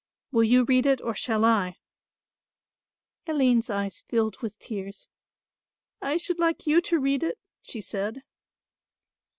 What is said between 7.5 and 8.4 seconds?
she said.